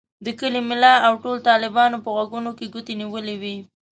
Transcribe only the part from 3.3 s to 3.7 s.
وې.